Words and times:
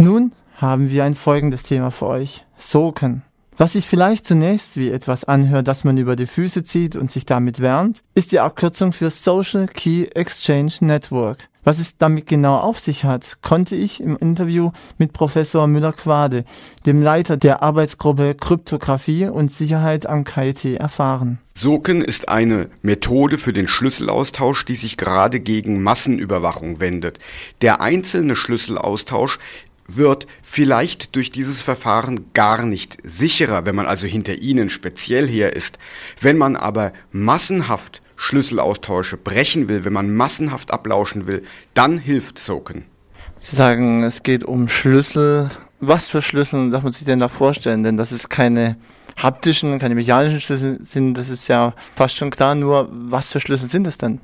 Nun 0.00 0.32
haben 0.56 0.90
wir 0.90 1.04
ein 1.04 1.14
folgendes 1.14 1.62
Thema 1.62 1.90
für 1.90 2.06
euch. 2.06 2.46
Soken. 2.56 3.20
Was 3.58 3.74
sich 3.74 3.84
vielleicht 3.84 4.26
zunächst 4.26 4.78
wie 4.78 4.88
etwas 4.90 5.24
anhört, 5.24 5.68
das 5.68 5.84
man 5.84 5.98
über 5.98 6.16
die 6.16 6.26
Füße 6.26 6.64
zieht 6.64 6.96
und 6.96 7.10
sich 7.10 7.26
damit 7.26 7.60
wärmt, 7.60 8.02
ist 8.14 8.32
die 8.32 8.40
Abkürzung 8.40 8.94
für 8.94 9.10
Social 9.10 9.66
Key 9.66 10.04
Exchange 10.04 10.72
Network. 10.80 11.50
Was 11.62 11.78
es 11.78 11.98
damit 11.98 12.26
genau 12.26 12.56
auf 12.56 12.78
sich 12.78 13.04
hat, 13.04 13.42
konnte 13.42 13.76
ich 13.76 14.00
im 14.00 14.16
Interview 14.16 14.70
mit 14.96 15.12
Professor 15.12 15.66
Müller-Quade, 15.66 16.44
dem 16.86 17.02
Leiter 17.02 17.36
der 17.36 17.62
Arbeitsgruppe 17.62 18.34
Kryptographie 18.34 19.26
und 19.26 19.52
Sicherheit 19.52 20.06
am 20.06 20.24
KIT, 20.24 20.64
erfahren. 20.64 21.38
Soken 21.52 22.02
ist 22.02 22.30
eine 22.30 22.70
Methode 22.80 23.36
für 23.36 23.52
den 23.52 23.68
Schlüsselaustausch, 23.68 24.64
die 24.64 24.76
sich 24.76 24.96
gerade 24.96 25.40
gegen 25.40 25.82
Massenüberwachung 25.82 26.80
wendet. 26.80 27.18
Der 27.60 27.82
einzelne 27.82 28.36
Schlüsselaustausch 28.36 29.38
wird 29.96 30.26
vielleicht 30.42 31.14
durch 31.16 31.30
dieses 31.30 31.60
Verfahren 31.60 32.26
gar 32.34 32.64
nicht 32.64 32.98
sicherer, 33.02 33.66
wenn 33.66 33.74
man 33.74 33.86
also 33.86 34.06
hinter 34.06 34.36
ihnen 34.36 34.70
speziell 34.70 35.26
her 35.26 35.54
ist. 35.54 35.78
Wenn 36.20 36.38
man 36.38 36.56
aber 36.56 36.92
massenhaft 37.12 38.02
Schlüsselaustausche 38.16 39.16
brechen 39.16 39.68
will, 39.68 39.84
wenn 39.84 39.94
man 39.94 40.14
massenhaft 40.14 40.72
ablauschen 40.72 41.26
will, 41.26 41.42
dann 41.74 41.98
hilft 41.98 42.38
Soken. 42.38 42.84
Sie 43.40 43.56
sagen, 43.56 44.02
es 44.02 44.22
geht 44.22 44.44
um 44.44 44.68
Schlüssel. 44.68 45.50
Was 45.80 46.08
für 46.08 46.20
Schlüssel 46.20 46.70
darf 46.70 46.82
man 46.82 46.92
sich 46.92 47.04
denn 47.04 47.20
da 47.20 47.28
vorstellen? 47.28 47.82
Denn 47.82 47.96
das 47.96 48.12
ist 48.12 48.28
keine 48.28 48.76
haptischen, 49.16 49.78
keine 49.78 49.94
mechanischen 49.94 50.40
Schlüssel 50.40 50.78
sind, 50.82 51.14
das 51.14 51.30
ist 51.30 51.48
ja 51.48 51.74
fast 51.96 52.16
schon 52.16 52.30
klar. 52.30 52.54
Nur 52.54 52.88
was 52.90 53.32
für 53.32 53.40
Schlüssel 53.40 53.68
sind 53.68 53.86
es 53.86 53.96
denn? 53.98 54.20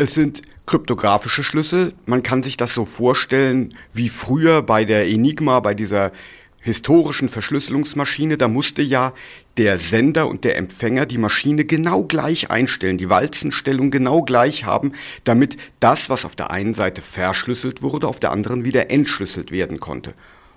Es 0.00 0.14
sind 0.14 0.42
kryptografische 0.66 1.42
Schlüssel. 1.42 1.92
Man 2.06 2.22
kann 2.22 2.44
sich 2.44 2.56
das 2.56 2.72
so 2.72 2.84
vorstellen 2.84 3.74
wie 3.92 4.08
früher 4.08 4.62
bei 4.62 4.84
der 4.84 5.08
Enigma, 5.08 5.58
bei 5.58 5.74
dieser 5.74 6.12
historischen 6.60 7.28
Verschlüsselungsmaschine. 7.28 8.38
Da 8.38 8.46
musste 8.46 8.80
ja 8.80 9.12
der 9.56 9.76
Sender 9.76 10.28
und 10.28 10.44
der 10.44 10.56
Empfänger 10.56 11.04
die 11.04 11.18
Maschine 11.18 11.64
genau 11.64 12.04
gleich 12.04 12.48
einstellen, 12.48 12.96
die 12.96 13.10
Walzenstellung 13.10 13.90
genau 13.90 14.22
gleich 14.22 14.64
haben, 14.64 14.92
damit 15.24 15.56
das, 15.80 16.08
was 16.08 16.24
auf 16.24 16.36
der 16.36 16.52
einen 16.52 16.74
Seite 16.74 17.02
verschlüsselt 17.02 17.82
wurde, 17.82 18.06
auf 18.06 18.20
der 18.20 18.30
anderen 18.30 18.64
wieder 18.64 18.92
entschlüsselt 18.92 19.50
werden 19.50 19.80
konnte. 19.80 20.14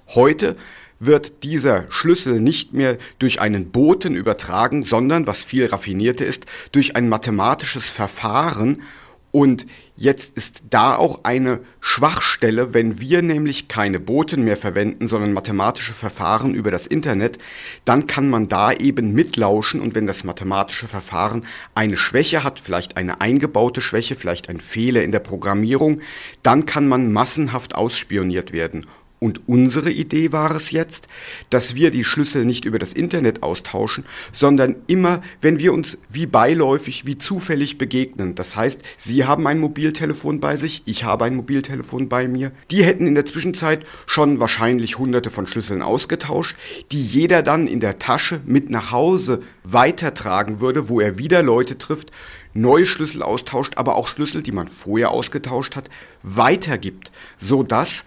Heute 0.10 0.56
wird 1.00 1.44
dieser 1.44 1.86
Schlüssel 1.90 2.40
nicht 2.40 2.74
mehr 2.74 3.00
durch 3.18 3.42
einen 3.42 3.72
Boten 3.72 4.14
übertragen, 4.16 4.84
sondern, 4.84 5.26
was 5.26 5.40
viel 5.40 5.66
raffinierter 5.66 6.28
ist, 6.28 6.46
durch 6.72 6.96
ein 6.96 7.10
mathematisches 7.10 7.90
Verfahren 7.90 8.84
und 9.32 9.66
jetzt 9.96 10.36
ist 10.36 10.62
da 10.70 10.96
auch 10.96 11.24
eine 11.24 11.62
Schwachstelle, 11.80 12.74
wenn 12.74 13.00
wir 13.00 13.22
nämlich 13.22 13.70
keine 13.70 14.00
Boten 14.00 14.44
mehr 14.44 14.58
verwenden, 14.58 15.08
sondern 15.08 15.32
mathematische 15.32 15.94
Verfahren 15.94 16.54
über 16.54 16.70
das 16.70 16.86
Internet, 16.86 17.38
dann 17.86 18.08
kann 18.08 18.30
man 18.30 18.50
da 18.50 18.74
eben 18.74 19.14
mitlauschen 19.14 19.80
und 19.80 19.96
wenn 19.96 20.08
das 20.08 20.26
mathematische 20.26 20.88
Verfahren 20.88 21.46
eine 21.76 21.96
Schwäche 21.96 22.44
hat, 22.44 22.60
vielleicht 22.60 22.98
eine 22.98 23.22
eingebaute 23.22 23.80
Schwäche, 23.80 24.16
vielleicht 24.16 24.50
ein 24.50 24.60
Fehler 24.60 25.04
in 25.04 25.14
der 25.14 25.20
Programmierung, 25.20 26.02
dann 26.44 26.66
kann 26.66 26.90
man 26.90 27.14
massenhaft 27.14 27.76
ausspioniert 27.76 28.52
werden. 28.52 28.86
Und 29.24 29.48
unsere 29.48 29.92
Idee 29.92 30.32
war 30.32 30.50
es 30.56 30.72
jetzt, 30.72 31.08
dass 31.52 31.76
wir 31.76 31.92
die 31.92 32.04
Schlüssel 32.04 32.44
nicht 32.44 32.66
über 32.66 32.80
das 32.80 32.92
Internet 32.92 33.44
austauschen, 33.44 34.04
sondern 34.32 34.78
immer, 34.88 35.22
wenn 35.42 35.60
wir 35.60 35.74
uns 35.74 36.00
wie 36.10 36.26
beiläufig, 36.26 37.06
wie 37.06 37.20
zufällig 37.20 37.78
begegnen. 37.78 38.34
Das 38.34 38.56
heißt, 38.56 38.82
Sie 38.98 39.24
haben 39.26 39.46
ein 39.46 39.60
Mobiltelefon 39.60 40.40
bei 40.40 40.58
sich, 40.58 40.82
ich 40.88 41.04
habe 41.04 41.26
ein 41.26 41.36
Mobiltelefon 41.36 42.10
bei 42.10 42.28
mir. 42.28 42.52
Die 42.72 42.84
hätten 42.84 43.06
in 43.06 43.14
der 43.14 43.28
Zwischenzeit 43.28 43.86
schon 44.08 44.40
wahrscheinlich 44.40 44.98
hunderte 44.98 45.30
von 45.30 45.46
Schlüsseln 45.46 45.84
ausgetauscht, 45.84 46.56
die 46.92 47.04
jeder 47.04 47.44
dann 47.44 47.68
in 47.68 47.80
der 47.80 48.00
Tasche 48.00 48.42
mit 48.48 48.72
nach 48.72 48.90
Hause 48.90 49.42
weitertragen 49.64 50.62
würde, 50.62 50.90
wo 50.90 51.00
er 51.00 51.20
wieder 51.20 51.44
Leute 51.44 51.78
trifft, 51.78 52.10
neue 52.56 52.88
Schlüssel 52.88 53.22
austauscht, 53.22 53.74
aber 53.78 53.98
auch 53.98 54.08
Schlüssel, 54.08 54.42
die 54.42 54.52
man 54.52 54.68
vorher 54.68 55.12
ausgetauscht 55.12 55.76
hat, 55.76 55.92
weitergibt, 56.24 57.12
so 57.38 57.62
dass 57.62 58.04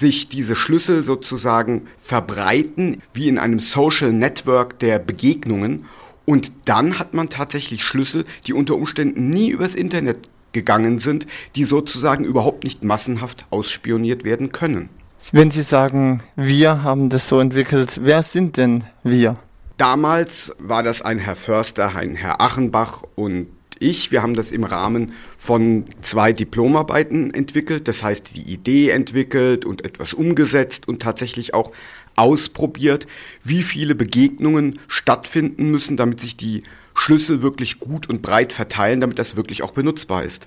sich 0.00 0.28
diese 0.28 0.56
Schlüssel 0.56 1.04
sozusagen 1.04 1.86
verbreiten, 1.98 3.02
wie 3.12 3.28
in 3.28 3.38
einem 3.38 3.60
Social 3.60 4.12
Network 4.12 4.78
der 4.78 4.98
Begegnungen. 4.98 5.84
Und 6.24 6.50
dann 6.64 6.98
hat 6.98 7.14
man 7.14 7.28
tatsächlich 7.28 7.84
Schlüssel, 7.84 8.24
die 8.46 8.54
unter 8.54 8.74
Umständen 8.74 9.28
nie 9.28 9.50
übers 9.50 9.74
Internet 9.74 10.28
gegangen 10.52 10.98
sind, 10.98 11.26
die 11.54 11.64
sozusagen 11.64 12.24
überhaupt 12.24 12.64
nicht 12.64 12.82
massenhaft 12.82 13.44
ausspioniert 13.50 14.24
werden 14.24 14.50
können. 14.50 14.88
Wenn 15.32 15.50
Sie 15.50 15.62
sagen, 15.62 16.22
wir 16.34 16.82
haben 16.82 17.10
das 17.10 17.28
so 17.28 17.38
entwickelt, 17.38 18.00
wer 18.02 18.22
sind 18.22 18.56
denn 18.56 18.84
wir? 19.04 19.36
Damals 19.76 20.52
war 20.58 20.82
das 20.82 21.02
ein 21.02 21.18
Herr 21.18 21.36
Förster, 21.36 21.94
ein 21.94 22.16
Herr 22.16 22.40
Achenbach 22.40 23.02
und 23.16 23.48
ich, 23.80 24.12
wir 24.12 24.22
haben 24.22 24.34
das 24.34 24.52
im 24.52 24.62
Rahmen 24.62 25.14
von 25.36 25.86
zwei 26.02 26.32
Diplomarbeiten 26.32 27.34
entwickelt, 27.34 27.88
das 27.88 28.02
heißt 28.02 28.36
die 28.36 28.42
Idee 28.42 28.90
entwickelt 28.90 29.64
und 29.64 29.84
etwas 29.84 30.12
umgesetzt 30.12 30.86
und 30.86 31.02
tatsächlich 31.02 31.54
auch 31.54 31.72
ausprobiert, 32.14 33.06
wie 33.42 33.62
viele 33.62 33.94
Begegnungen 33.94 34.78
stattfinden 34.86 35.70
müssen, 35.70 35.96
damit 35.96 36.20
sich 36.20 36.36
die 36.36 36.62
Schlüssel 36.94 37.42
wirklich 37.42 37.80
gut 37.80 38.08
und 38.08 38.22
breit 38.22 38.52
verteilen, 38.52 39.00
damit 39.00 39.18
das 39.18 39.34
wirklich 39.34 39.62
auch 39.62 39.70
benutzbar 39.70 40.24
ist. 40.24 40.46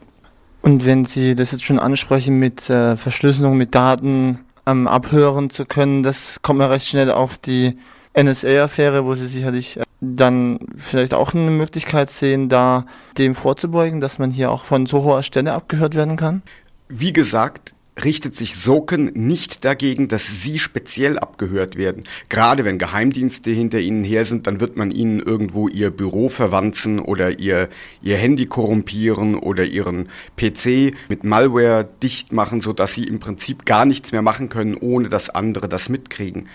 Und 0.62 0.86
wenn 0.86 1.06
Sie 1.06 1.36
das 1.36 1.52
jetzt 1.52 1.66
schon 1.66 1.80
ansprechen 1.80 2.40
mit 2.40 2.70
äh, 2.70 2.96
Verschlüsselung, 2.96 3.58
mit 3.58 3.76
Daten 3.76 4.40
ähm, 4.66 4.88
abhören 4.88 5.50
zu 5.50 5.66
können, 5.66 6.04
das 6.04 6.38
kommt 6.42 6.60
mir 6.60 6.70
recht 6.70 6.88
schnell 6.88 7.12
auf 7.12 7.38
die 7.38 7.78
NSA-Affäre, 8.18 9.04
wo 9.04 9.16
Sie 9.16 9.28
sicherlich 9.28 9.78
äh, 9.78 9.84
dann 10.04 10.60
vielleicht 10.78 11.14
auch 11.14 11.34
eine 11.34 11.52
Möglichkeit 11.52 12.12
sehen, 12.12 12.50
da 12.50 12.86
dem 13.18 13.36
vorzubeugen, 13.36 14.02
dass 14.02 14.20
man 14.20 14.32
hier 14.32 14.52
auch 14.52 14.66
von 14.66 14.86
so 14.86 15.04
hoher 15.04 15.24
Stelle 15.24 15.54
abgehört 15.54 15.96
werden 15.96 16.18
kann? 16.18 16.42
Wie 16.90 17.14
gesagt, 17.14 17.74
richtet 18.04 18.36
sich 18.36 18.56
Soken 18.56 19.12
nicht 19.14 19.64
dagegen, 19.64 20.08
dass 20.08 20.42
sie 20.42 20.58
speziell 20.58 21.20
abgehört 21.20 21.78
werden. 21.78 22.04
Gerade 22.28 22.66
wenn 22.66 22.78
Geheimdienste 22.78 23.52
hinter 23.52 23.80
ihnen 23.80 24.04
her 24.04 24.26
sind, 24.26 24.48
dann 24.48 24.60
wird 24.60 24.78
man 24.78 24.92
ihnen 24.92 25.20
irgendwo 25.20 25.68
ihr 25.68 25.92
Büro 25.92 26.30
verwanzen 26.30 27.00
oder 27.00 27.40
ihr, 27.40 27.70
ihr 28.02 28.18
Handy 28.18 28.46
korrumpieren 28.46 29.36
oder 29.36 29.64
ihren 29.64 30.10
PC 30.38 30.96
mit 31.08 31.24
Malware 31.24 31.88
dicht 32.02 32.34
machen, 32.34 32.62
sodass 32.62 32.96
sie 32.96 33.04
im 33.04 33.20
Prinzip 33.20 33.66
gar 33.66 33.86
nichts 33.86 34.12
mehr 34.12 34.24
machen 34.24 34.50
können, 34.50 34.76
ohne 34.76 35.10
dass 35.10 35.30
andere 35.30 35.70
das 35.70 35.88
mitkriegen. 35.88 36.48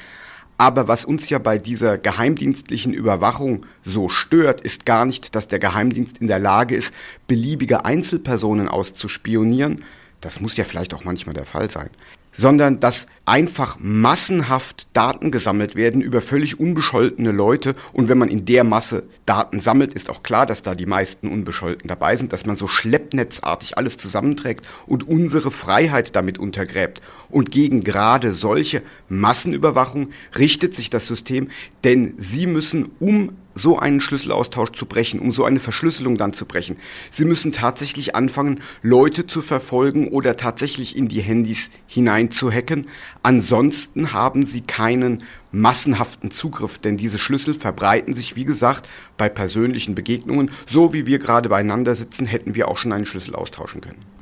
Aber 0.60 0.88
was 0.88 1.04
uns 1.04 1.30
ja 1.30 1.38
bei 1.38 1.56
dieser 1.56 1.98
geheimdienstlichen 1.98 2.92
Überwachung 2.92 3.64
so 3.84 4.08
stört, 4.08 4.60
ist 4.60 4.84
gar 4.84 5.06
nicht, 5.06 5.36
dass 5.36 5.46
der 5.46 5.60
Geheimdienst 5.60 6.18
in 6.18 6.26
der 6.26 6.40
Lage 6.40 6.74
ist, 6.74 6.92
beliebige 7.28 7.84
Einzelpersonen 7.84 8.68
auszuspionieren. 8.68 9.84
Das 10.20 10.40
muss 10.40 10.56
ja 10.56 10.64
vielleicht 10.64 10.94
auch 10.94 11.04
manchmal 11.04 11.34
der 11.34 11.46
Fall 11.46 11.70
sein 11.70 11.90
sondern 12.32 12.80
dass 12.80 13.06
einfach 13.24 13.76
massenhaft 13.80 14.88
Daten 14.94 15.30
gesammelt 15.30 15.74
werden 15.74 16.00
über 16.00 16.20
völlig 16.20 16.58
unbescholtene 16.58 17.32
Leute. 17.32 17.74
Und 17.92 18.08
wenn 18.08 18.18
man 18.18 18.28
in 18.28 18.44
der 18.46 18.64
Masse 18.64 19.04
Daten 19.26 19.60
sammelt, 19.60 19.92
ist 19.92 20.08
auch 20.08 20.22
klar, 20.22 20.46
dass 20.46 20.62
da 20.62 20.74
die 20.74 20.86
meisten 20.86 21.28
Unbescholten 21.28 21.88
dabei 21.88 22.16
sind, 22.16 22.32
dass 22.32 22.46
man 22.46 22.56
so 22.56 22.68
schleppnetzartig 22.68 23.76
alles 23.76 23.98
zusammenträgt 23.98 24.68
und 24.86 25.06
unsere 25.08 25.50
Freiheit 25.50 26.16
damit 26.16 26.38
untergräbt. 26.38 27.00
Und 27.28 27.50
gegen 27.50 27.82
gerade 27.82 28.32
solche 28.32 28.82
Massenüberwachung 29.08 30.10
richtet 30.38 30.74
sich 30.74 30.90
das 30.90 31.06
System, 31.06 31.50
denn 31.84 32.14
sie 32.18 32.46
müssen, 32.46 32.92
um 33.00 33.32
so 33.58 33.78
einen 33.78 34.00
Schlüsselaustausch 34.00 34.72
zu 34.72 34.86
brechen, 34.86 35.20
um 35.20 35.32
so 35.32 35.44
eine 35.44 35.58
Verschlüsselung 35.58 36.16
dann 36.16 36.32
zu 36.32 36.46
brechen. 36.46 36.76
Sie 37.10 37.24
müssen 37.24 37.52
tatsächlich 37.52 38.14
anfangen, 38.14 38.60
Leute 38.82 39.26
zu 39.26 39.42
verfolgen 39.42 40.08
oder 40.08 40.36
tatsächlich 40.36 40.96
in 40.96 41.08
die 41.08 41.20
Handys 41.20 41.70
hinein 41.86 42.30
zu 42.30 42.50
hacken. 42.50 42.86
Ansonsten 43.22 44.12
haben 44.12 44.46
sie 44.46 44.60
keinen 44.62 45.24
massenhaften 45.50 46.30
Zugriff, 46.30 46.78
denn 46.78 46.96
diese 46.96 47.18
Schlüssel 47.18 47.54
verbreiten 47.54 48.14
sich, 48.14 48.36
wie 48.36 48.44
gesagt, 48.44 48.88
bei 49.16 49.28
persönlichen 49.28 49.94
Begegnungen. 49.94 50.50
So 50.66 50.92
wie 50.92 51.06
wir 51.06 51.18
gerade 51.18 51.48
beieinander 51.48 51.94
sitzen, 51.94 52.26
hätten 52.26 52.54
wir 52.54 52.68
auch 52.68 52.76
schon 52.76 52.92
einen 52.92 53.06
Schlüssel 53.06 53.34
austauschen 53.34 53.80
können. 53.80 54.17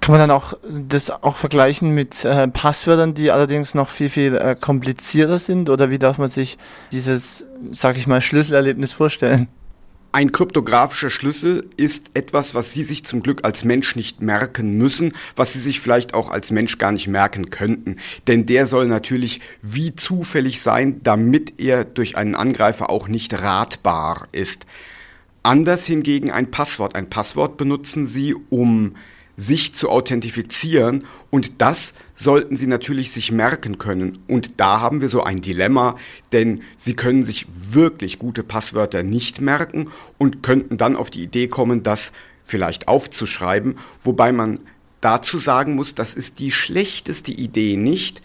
Kann 0.00 0.12
man 0.12 0.20
dann 0.20 0.30
auch 0.30 0.54
das 0.68 1.10
auch 1.10 1.36
vergleichen 1.36 1.94
mit 1.94 2.24
äh, 2.24 2.48
Passwörtern, 2.48 3.12
die 3.12 3.30
allerdings 3.30 3.74
noch 3.74 3.90
viel, 3.90 4.08
viel 4.08 4.34
äh, 4.34 4.56
komplizierter 4.58 5.38
sind? 5.38 5.68
Oder 5.68 5.90
wie 5.90 5.98
darf 5.98 6.16
man 6.16 6.28
sich 6.28 6.56
dieses, 6.90 7.44
sag 7.70 7.98
ich 7.98 8.06
mal, 8.06 8.22
Schlüsselerlebnis 8.22 8.92
vorstellen? 8.92 9.48
Ein 10.12 10.32
kryptografischer 10.32 11.10
Schlüssel 11.10 11.68
ist 11.76 12.10
etwas, 12.14 12.52
was 12.52 12.72
Sie 12.72 12.82
sich 12.82 13.04
zum 13.04 13.22
Glück 13.22 13.44
als 13.44 13.62
Mensch 13.62 13.94
nicht 13.94 14.20
merken 14.20 14.76
müssen, 14.76 15.12
was 15.36 15.52
Sie 15.52 15.60
sich 15.60 15.78
vielleicht 15.78 16.14
auch 16.14 16.30
als 16.30 16.50
Mensch 16.50 16.78
gar 16.78 16.90
nicht 16.90 17.06
merken 17.06 17.50
könnten. 17.50 17.96
Denn 18.26 18.44
der 18.44 18.66
soll 18.66 18.88
natürlich 18.88 19.40
wie 19.62 19.94
zufällig 19.94 20.62
sein, 20.62 21.00
damit 21.04 21.60
er 21.60 21.84
durch 21.84 22.16
einen 22.16 22.34
Angreifer 22.34 22.90
auch 22.90 23.06
nicht 23.06 23.40
ratbar 23.40 24.26
ist. 24.32 24.66
Anders 25.44 25.86
hingegen 25.86 26.32
ein 26.32 26.50
Passwort. 26.50 26.96
Ein 26.96 27.08
Passwort 27.08 27.56
benutzen 27.56 28.08
Sie, 28.08 28.34
um 28.34 28.96
sich 29.36 29.74
zu 29.74 29.88
authentifizieren. 29.88 31.06
Und 31.30 31.60
das 31.60 31.94
sollten 32.14 32.56
Sie 32.56 32.66
natürlich 32.66 33.10
sich 33.10 33.32
merken 33.32 33.78
können. 33.78 34.18
Und 34.28 34.60
da 34.60 34.80
haben 34.80 35.00
wir 35.00 35.08
so 35.08 35.22
ein 35.22 35.40
Dilemma, 35.40 35.96
denn 36.32 36.62
Sie 36.76 36.94
können 36.94 37.24
sich 37.24 37.46
wirklich 37.48 38.18
gute 38.18 38.42
Passwörter 38.42 39.02
nicht 39.02 39.40
merken 39.40 39.90
und 40.18 40.42
könnten 40.42 40.76
dann 40.76 40.96
auf 40.96 41.10
die 41.10 41.22
Idee 41.22 41.48
kommen, 41.48 41.82
das 41.82 42.12
vielleicht 42.44 42.88
aufzuschreiben, 42.88 43.76
wobei 44.02 44.32
man 44.32 44.60
dazu 45.00 45.38
sagen 45.38 45.76
muss, 45.76 45.94
das 45.94 46.14
ist 46.14 46.38
die 46.38 46.50
schlechteste 46.50 47.32
Idee 47.32 47.76
nicht, 47.76 48.22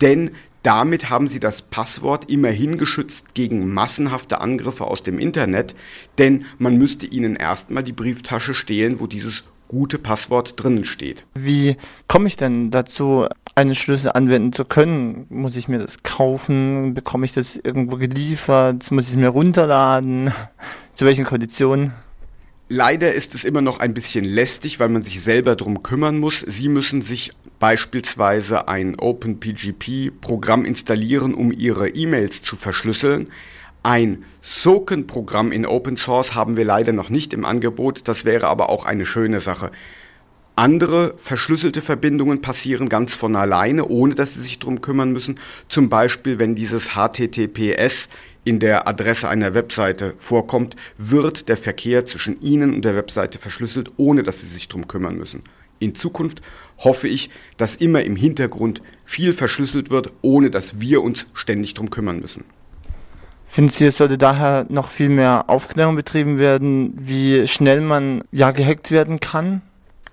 denn 0.00 0.30
damit 0.62 1.10
haben 1.10 1.28
sie 1.28 1.38
das 1.38 1.62
Passwort 1.62 2.28
immerhin 2.28 2.76
geschützt 2.76 3.34
gegen 3.34 3.72
massenhafte 3.72 4.40
Angriffe 4.40 4.84
aus 4.86 5.04
dem 5.04 5.20
Internet, 5.20 5.76
denn 6.18 6.44
man 6.58 6.76
müsste 6.76 7.06
ihnen 7.06 7.36
erstmal 7.36 7.84
die 7.84 7.92
Brieftasche 7.92 8.52
stehlen, 8.52 8.98
wo 8.98 9.06
dieses 9.06 9.44
gute 9.68 9.98
Passwort 9.98 10.54
drinnen 10.62 10.84
steht. 10.84 11.26
Wie 11.34 11.76
komme 12.08 12.28
ich 12.28 12.36
denn 12.36 12.70
dazu, 12.70 13.26
einen 13.54 13.74
Schlüssel 13.74 14.12
anwenden 14.12 14.52
zu 14.52 14.64
können? 14.64 15.26
Muss 15.30 15.56
ich 15.56 15.68
mir 15.68 15.78
das 15.78 16.02
kaufen? 16.02 16.94
Bekomme 16.94 17.24
ich 17.24 17.32
das 17.32 17.56
irgendwo 17.56 17.96
geliefert? 17.96 18.90
Muss 18.90 19.06
ich 19.06 19.14
es 19.14 19.16
mir 19.16 19.28
runterladen? 19.28 20.32
Zu 20.92 21.04
welchen 21.06 21.24
Konditionen? 21.24 21.92
Leider 22.68 23.14
ist 23.14 23.34
es 23.34 23.44
immer 23.44 23.60
noch 23.60 23.78
ein 23.78 23.94
bisschen 23.94 24.24
lästig, 24.24 24.80
weil 24.80 24.88
man 24.88 25.02
sich 25.02 25.20
selber 25.20 25.54
darum 25.54 25.84
kümmern 25.84 26.18
muss. 26.18 26.40
Sie 26.40 26.68
müssen 26.68 27.00
sich 27.00 27.32
beispielsweise 27.60 28.66
ein 28.66 28.98
OpenPGP-Programm 28.98 30.64
installieren, 30.64 31.32
um 31.32 31.52
Ihre 31.52 31.90
E-Mails 31.90 32.42
zu 32.42 32.56
verschlüsseln. 32.56 33.28
Ein 33.86 34.24
Soken-Programm 34.42 35.52
in 35.52 35.64
Open 35.64 35.96
Source 35.96 36.34
haben 36.34 36.56
wir 36.56 36.64
leider 36.64 36.92
noch 36.92 37.08
nicht 37.08 37.32
im 37.32 37.44
Angebot, 37.44 38.08
das 38.08 38.24
wäre 38.24 38.48
aber 38.48 38.68
auch 38.68 38.84
eine 38.84 39.06
schöne 39.06 39.38
Sache. 39.38 39.70
Andere 40.56 41.14
verschlüsselte 41.18 41.82
Verbindungen 41.82 42.42
passieren 42.42 42.88
ganz 42.88 43.14
von 43.14 43.36
alleine, 43.36 43.86
ohne 43.86 44.16
dass 44.16 44.34
Sie 44.34 44.42
sich 44.42 44.58
darum 44.58 44.80
kümmern 44.80 45.12
müssen. 45.12 45.38
Zum 45.68 45.88
Beispiel, 45.88 46.40
wenn 46.40 46.56
dieses 46.56 46.96
HTTPS 46.96 48.08
in 48.42 48.58
der 48.58 48.88
Adresse 48.88 49.28
einer 49.28 49.54
Webseite 49.54 50.14
vorkommt, 50.18 50.74
wird 50.98 51.48
der 51.48 51.56
Verkehr 51.56 52.06
zwischen 52.06 52.40
Ihnen 52.40 52.74
und 52.74 52.84
der 52.84 52.96
Webseite 52.96 53.38
verschlüsselt, 53.38 53.92
ohne 53.98 54.24
dass 54.24 54.40
Sie 54.40 54.48
sich 54.48 54.66
darum 54.66 54.88
kümmern 54.88 55.14
müssen. 55.16 55.44
In 55.78 55.94
Zukunft 55.94 56.40
hoffe 56.78 57.06
ich, 57.06 57.30
dass 57.56 57.76
immer 57.76 58.02
im 58.02 58.16
Hintergrund 58.16 58.82
viel 59.04 59.32
verschlüsselt 59.32 59.90
wird, 59.90 60.10
ohne 60.22 60.50
dass 60.50 60.80
wir 60.80 61.02
uns 61.02 61.28
ständig 61.34 61.74
darum 61.74 61.90
kümmern 61.90 62.18
müssen. 62.18 62.46
Finden 63.56 63.70
Sie, 63.70 63.86
es 63.86 63.96
sollte 63.96 64.18
daher 64.18 64.66
noch 64.68 64.90
viel 64.90 65.08
mehr 65.08 65.48
Aufklärung 65.48 65.96
betrieben 65.96 66.38
werden, 66.38 66.92
wie 66.94 67.48
schnell 67.48 67.80
man 67.80 68.22
ja 68.30 68.50
gehackt 68.50 68.90
werden 68.90 69.18
kann? 69.18 69.62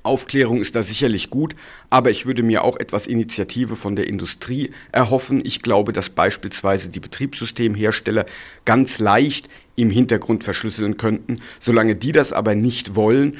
Aufklärung 0.01 0.61
ist 0.61 0.77
da 0.77 0.81
sicherlich 0.81 1.29
gut, 1.29 1.53
aber 1.89 2.09
ich 2.09 2.25
würde 2.25 2.41
mir 2.41 2.63
auch 2.63 2.77
etwas 2.77 3.05
Initiative 3.05 3.75
von 3.75 3.97
der 3.97 4.07
Industrie 4.07 4.71
erhoffen. 4.93 5.41
Ich 5.43 5.59
glaube, 5.59 5.91
dass 5.91 6.07
beispielsweise 6.07 6.87
die 6.87 7.01
Betriebssystemhersteller 7.01 8.25
ganz 8.63 8.99
leicht 8.99 9.49
im 9.75 9.89
Hintergrund 9.89 10.45
verschlüsseln 10.45 10.95
könnten. 10.95 11.41
Solange 11.59 11.97
die 11.97 12.13
das 12.13 12.31
aber 12.31 12.55
nicht 12.55 12.95
wollen, 12.95 13.35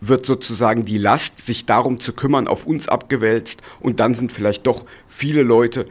wird 0.00 0.26
sozusagen 0.26 0.84
die 0.84 0.98
Last, 0.98 1.44
sich 1.44 1.66
darum 1.66 1.98
zu 1.98 2.12
kümmern, 2.12 2.46
auf 2.46 2.68
uns 2.68 2.86
abgewälzt 2.86 3.62
und 3.80 3.98
dann 3.98 4.14
sind 4.14 4.30
vielleicht 4.30 4.64
doch 4.68 4.86
viele 5.08 5.42
Leute 5.42 5.86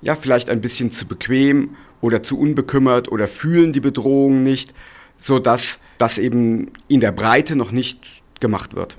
ja 0.00 0.16
vielleicht 0.16 0.48
ein 0.48 0.62
bisschen 0.62 0.92
zu 0.92 1.06
bequem 1.06 1.76
oder 2.00 2.22
zu 2.22 2.38
unbekümmert 2.38 3.10
oder 3.10 3.26
fühlen 3.26 3.72
die 3.72 3.80
Bedrohung 3.80 4.42
nicht, 4.42 4.74
sodass 5.18 5.78
das 5.98 6.18
eben 6.18 6.70
in 6.88 7.00
der 7.00 7.12
Breite 7.12 7.56
noch 7.56 7.72
nicht 7.72 8.22
gemacht 8.40 8.74
wird. 8.74 8.96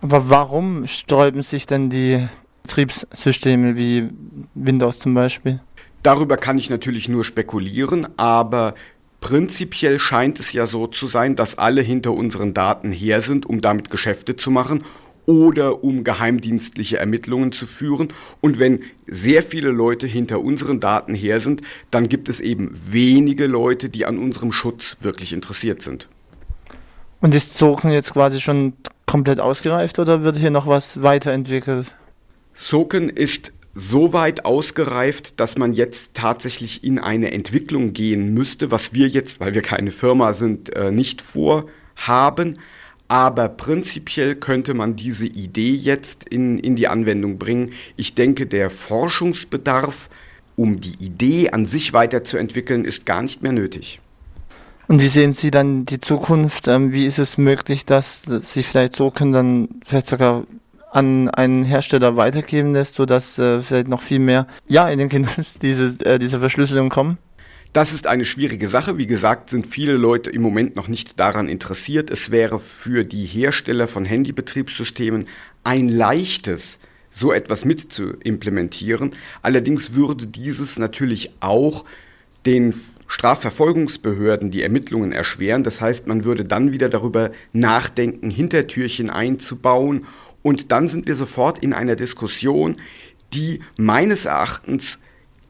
Aber 0.00 0.30
warum 0.30 0.86
sträuben 0.86 1.42
sich 1.42 1.66
denn 1.66 1.90
die 1.90 2.26
Betriebssysteme 2.62 3.76
wie 3.76 4.08
Windows 4.54 5.00
zum 5.00 5.14
Beispiel? 5.14 5.60
Darüber 6.02 6.38
kann 6.38 6.56
ich 6.56 6.70
natürlich 6.70 7.08
nur 7.08 7.24
spekulieren, 7.24 8.06
aber 8.16 8.74
prinzipiell 9.20 9.98
scheint 9.98 10.40
es 10.40 10.52
ja 10.52 10.66
so 10.66 10.86
zu 10.86 11.06
sein, 11.06 11.36
dass 11.36 11.58
alle 11.58 11.82
hinter 11.82 12.12
unseren 12.12 12.54
Daten 12.54 12.90
her 12.90 13.20
sind, 13.20 13.44
um 13.44 13.60
damit 13.60 13.90
Geschäfte 13.90 14.36
zu 14.36 14.50
machen 14.50 14.84
oder 15.30 15.84
um 15.84 16.02
geheimdienstliche 16.02 16.98
Ermittlungen 16.98 17.52
zu 17.52 17.66
führen. 17.66 18.08
Und 18.40 18.58
wenn 18.58 18.80
sehr 19.06 19.44
viele 19.44 19.70
Leute 19.70 20.08
hinter 20.08 20.40
unseren 20.40 20.80
Daten 20.80 21.14
her 21.14 21.38
sind, 21.38 21.62
dann 21.92 22.08
gibt 22.08 22.28
es 22.28 22.40
eben 22.40 22.72
wenige 22.90 23.46
Leute, 23.46 23.88
die 23.88 24.06
an 24.06 24.18
unserem 24.18 24.50
Schutz 24.50 24.96
wirklich 25.00 25.32
interessiert 25.32 25.82
sind. 25.82 26.08
Und 27.20 27.32
ist 27.32 27.56
Zoken 27.56 27.92
jetzt 27.92 28.12
quasi 28.12 28.40
schon 28.40 28.72
komplett 29.06 29.38
ausgereift 29.38 30.00
oder 30.00 30.24
wird 30.24 30.36
hier 30.36 30.50
noch 30.50 30.66
was 30.66 31.00
weiterentwickelt? 31.00 31.94
Soken 32.52 33.08
ist 33.08 33.52
so 33.72 34.12
weit 34.12 34.44
ausgereift, 34.44 35.38
dass 35.38 35.56
man 35.56 35.74
jetzt 35.74 36.14
tatsächlich 36.14 36.82
in 36.82 36.98
eine 36.98 37.30
Entwicklung 37.30 37.92
gehen 37.92 38.34
müsste, 38.34 38.72
was 38.72 38.92
wir 38.92 39.06
jetzt, 39.06 39.38
weil 39.38 39.54
wir 39.54 39.62
keine 39.62 39.92
Firma 39.92 40.32
sind, 40.32 40.74
äh, 40.74 40.90
nicht 40.90 41.22
vorhaben. 41.22 42.58
Aber 43.10 43.48
prinzipiell 43.48 44.36
könnte 44.36 44.72
man 44.72 44.94
diese 44.94 45.26
Idee 45.26 45.72
jetzt 45.72 46.28
in, 46.28 46.60
in 46.60 46.76
die 46.76 46.86
Anwendung 46.86 47.38
bringen. 47.38 47.72
Ich 47.96 48.14
denke, 48.14 48.46
der 48.46 48.70
Forschungsbedarf, 48.70 50.08
um 50.54 50.80
die 50.80 50.94
Idee 51.04 51.50
an 51.50 51.66
sich 51.66 51.92
weiterzuentwickeln, 51.92 52.84
ist 52.84 53.06
gar 53.06 53.20
nicht 53.22 53.42
mehr 53.42 53.50
nötig. 53.50 54.00
Und 54.86 55.02
wie 55.02 55.08
sehen 55.08 55.32
Sie 55.32 55.50
dann 55.50 55.86
die 55.86 55.98
Zukunft? 55.98 56.68
Ähm, 56.68 56.92
wie 56.92 57.04
ist 57.04 57.18
es 57.18 57.36
möglich, 57.36 57.84
dass 57.84 58.22
Sie 58.42 58.62
vielleicht 58.62 58.94
so 58.94 59.10
können, 59.10 59.32
dann 59.32 59.68
vielleicht 59.84 60.06
sogar 60.06 60.44
an 60.92 61.28
einen 61.30 61.64
Hersteller 61.64 62.16
weitergeben 62.16 62.74
lässt, 62.74 62.94
sodass 62.94 63.36
äh, 63.40 63.60
vielleicht 63.60 63.88
noch 63.88 64.02
viel 64.02 64.20
mehr 64.20 64.46
ja 64.68 64.88
in 64.88 65.00
den 65.00 65.08
Genuss 65.08 65.58
diese, 65.62 65.98
äh, 66.04 66.20
dieser 66.20 66.38
Verschlüsselung 66.38 66.90
kommen? 66.90 67.18
Das 67.72 67.92
ist 67.92 68.08
eine 68.08 68.24
schwierige 68.24 68.68
Sache. 68.68 68.98
Wie 68.98 69.06
gesagt, 69.06 69.50
sind 69.50 69.64
viele 69.64 69.92
Leute 69.92 70.28
im 70.30 70.42
Moment 70.42 70.74
noch 70.74 70.88
nicht 70.88 71.20
daran 71.20 71.48
interessiert. 71.48 72.10
Es 72.10 72.32
wäre 72.32 72.58
für 72.58 73.04
die 73.04 73.24
Hersteller 73.24 73.86
von 73.86 74.04
Handybetriebssystemen 74.04 75.28
ein 75.62 75.88
leichtes, 75.88 76.80
so 77.12 77.32
etwas 77.32 77.64
mit 77.64 77.92
zu 77.92 78.14
implementieren. 78.24 79.12
Allerdings 79.42 79.94
würde 79.94 80.26
dieses 80.26 80.80
natürlich 80.80 81.30
auch 81.38 81.84
den 82.44 82.74
Strafverfolgungsbehörden 83.06 84.50
die 84.50 84.62
Ermittlungen 84.62 85.12
erschweren. 85.12 85.62
Das 85.62 85.80
heißt, 85.80 86.08
man 86.08 86.24
würde 86.24 86.44
dann 86.44 86.72
wieder 86.72 86.88
darüber 86.88 87.30
nachdenken, 87.52 88.30
Hintertürchen 88.30 89.10
einzubauen. 89.10 90.06
Und 90.42 90.72
dann 90.72 90.88
sind 90.88 91.06
wir 91.06 91.14
sofort 91.14 91.60
in 91.60 91.72
einer 91.72 91.94
Diskussion, 91.94 92.80
die 93.32 93.60
meines 93.76 94.24
Erachtens 94.24 94.98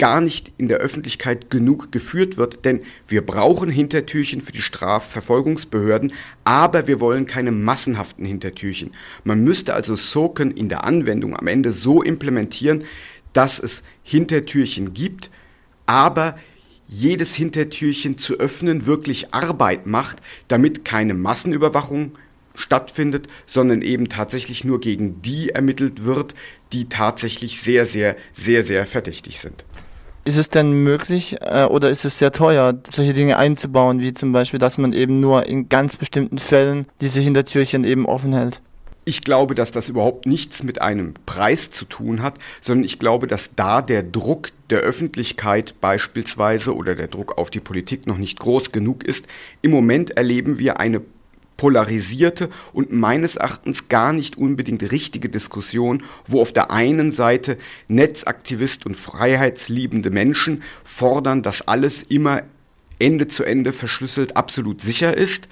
gar 0.00 0.22
nicht 0.22 0.54
in 0.56 0.68
der 0.68 0.78
Öffentlichkeit 0.78 1.50
genug 1.50 1.92
geführt 1.92 2.38
wird, 2.38 2.64
denn 2.64 2.80
wir 3.06 3.20
brauchen 3.20 3.68
Hintertürchen 3.68 4.40
für 4.40 4.50
die 4.50 4.62
Strafverfolgungsbehörden, 4.62 6.14
aber 6.42 6.86
wir 6.86 7.00
wollen 7.00 7.26
keine 7.26 7.52
massenhaften 7.52 8.24
Hintertürchen. 8.24 8.92
Man 9.24 9.44
müsste 9.44 9.74
also 9.74 9.96
SOCEN 9.96 10.52
in 10.52 10.70
der 10.70 10.84
Anwendung 10.84 11.36
am 11.36 11.46
Ende 11.46 11.72
so 11.72 12.02
implementieren, 12.02 12.84
dass 13.34 13.58
es 13.58 13.82
Hintertürchen 14.02 14.94
gibt, 14.94 15.30
aber 15.84 16.38
jedes 16.88 17.34
Hintertürchen 17.34 18.16
zu 18.16 18.38
öffnen 18.40 18.86
wirklich 18.86 19.34
Arbeit 19.34 19.86
macht, 19.86 20.22
damit 20.48 20.86
keine 20.86 21.12
Massenüberwachung 21.12 22.12
stattfindet, 22.54 23.28
sondern 23.46 23.82
eben 23.82 24.08
tatsächlich 24.08 24.64
nur 24.64 24.80
gegen 24.80 25.20
die 25.20 25.50
ermittelt 25.50 26.06
wird, 26.06 26.34
die 26.72 26.88
tatsächlich 26.88 27.60
sehr, 27.60 27.84
sehr, 27.84 28.16
sehr, 28.32 28.64
sehr 28.64 28.86
verdächtig 28.86 29.40
sind. 29.40 29.66
Ist 30.30 30.36
es 30.36 30.48
denn 30.48 30.84
möglich 30.84 31.38
äh, 31.40 31.64
oder 31.64 31.90
ist 31.90 32.04
es 32.04 32.18
sehr 32.18 32.30
teuer, 32.30 32.78
solche 32.88 33.14
Dinge 33.14 33.36
einzubauen, 33.36 33.98
wie 33.98 34.12
zum 34.12 34.30
Beispiel, 34.30 34.60
dass 34.60 34.78
man 34.78 34.92
eben 34.92 35.18
nur 35.18 35.46
in 35.46 35.68
ganz 35.68 35.96
bestimmten 35.96 36.38
Fällen 36.38 36.86
diese 37.00 37.18
Hintertürchen 37.18 37.82
eben 37.82 38.06
offen 38.06 38.32
hält? 38.32 38.62
Ich 39.04 39.22
glaube, 39.22 39.56
dass 39.56 39.72
das 39.72 39.88
überhaupt 39.88 40.26
nichts 40.26 40.62
mit 40.62 40.80
einem 40.80 41.14
Preis 41.26 41.72
zu 41.72 41.84
tun 41.84 42.22
hat, 42.22 42.34
sondern 42.60 42.84
ich 42.84 43.00
glaube, 43.00 43.26
dass 43.26 43.50
da 43.56 43.82
der 43.82 44.04
Druck 44.04 44.50
der 44.70 44.78
Öffentlichkeit 44.82 45.74
beispielsweise 45.80 46.76
oder 46.76 46.94
der 46.94 47.08
Druck 47.08 47.36
auf 47.36 47.50
die 47.50 47.58
Politik 47.58 48.06
noch 48.06 48.16
nicht 48.16 48.38
groß 48.38 48.70
genug 48.70 49.02
ist. 49.02 49.24
Im 49.62 49.72
Moment 49.72 50.12
erleben 50.12 50.60
wir 50.60 50.78
eine 50.78 51.00
polarisierte 51.60 52.48
und 52.72 52.90
meines 52.90 53.36
Erachtens 53.36 53.88
gar 53.88 54.14
nicht 54.14 54.38
unbedingt 54.38 54.90
richtige 54.90 55.28
Diskussion, 55.28 56.02
wo 56.26 56.40
auf 56.40 56.54
der 56.54 56.70
einen 56.70 57.12
Seite 57.12 57.58
Netzaktivist 57.86 58.86
und 58.86 58.96
freiheitsliebende 58.96 60.08
Menschen 60.08 60.62
fordern, 60.84 61.42
dass 61.42 61.68
alles 61.68 62.02
immer 62.02 62.44
Ende 62.98 63.28
zu 63.28 63.44
Ende 63.44 63.74
verschlüsselt 63.74 64.38
absolut 64.38 64.80
sicher 64.80 65.14
ist. 65.14 65.48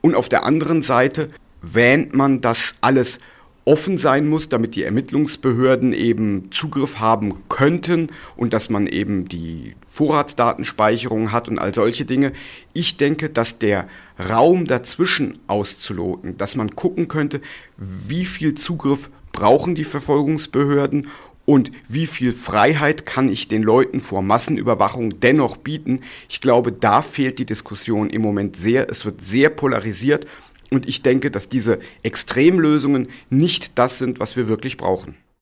Und 0.00 0.16
auf 0.16 0.28
der 0.28 0.42
anderen 0.44 0.82
Seite 0.82 1.30
wähnt 1.62 2.16
man, 2.16 2.40
dass 2.40 2.74
alles 2.80 3.20
offen 3.64 3.96
sein 3.98 4.28
muss, 4.28 4.48
damit 4.48 4.74
die 4.74 4.82
Ermittlungsbehörden 4.82 5.92
eben 5.92 6.50
Zugriff 6.50 6.98
haben 6.98 7.34
könnten 7.48 8.10
und 8.36 8.52
dass 8.52 8.68
man 8.68 8.86
eben 8.86 9.26
die 9.28 9.74
Vorratsdatenspeicherung 9.86 11.32
hat 11.32 11.48
und 11.48 11.58
all 11.58 11.74
solche 11.74 12.04
Dinge. 12.04 12.32
Ich 12.72 12.96
denke, 12.96 13.30
dass 13.30 13.58
der 13.58 13.88
Raum 14.28 14.66
dazwischen 14.66 15.38
auszuloten, 15.46 16.36
dass 16.36 16.56
man 16.56 16.76
gucken 16.76 17.08
könnte, 17.08 17.40
wie 17.76 18.26
viel 18.26 18.54
Zugriff 18.54 19.10
brauchen 19.32 19.74
die 19.74 19.84
Verfolgungsbehörden 19.84 21.10
und 21.46 21.72
wie 21.88 22.06
viel 22.06 22.32
Freiheit 22.32 23.04
kann 23.04 23.28
ich 23.28 23.48
den 23.48 23.62
Leuten 23.62 24.00
vor 24.00 24.22
Massenüberwachung 24.22 25.20
dennoch 25.20 25.56
bieten? 25.58 26.00
Ich 26.28 26.40
glaube, 26.40 26.72
da 26.72 27.02
fehlt 27.02 27.38
die 27.38 27.44
Diskussion 27.44 28.08
im 28.08 28.22
Moment 28.22 28.56
sehr. 28.56 28.88
Es 28.90 29.04
wird 29.04 29.22
sehr 29.22 29.50
polarisiert 29.50 30.26
und 30.74 30.88
ich 30.88 31.02
denke, 31.02 31.30
dass 31.30 31.48
diese 31.48 31.78
Extremlösungen 32.02 33.08
nicht 33.30 33.78
das 33.78 33.98
sind, 33.98 34.20
was 34.20 34.36
wir 34.36 34.48
wirklich 34.48 34.76
brauchen. 34.76 35.16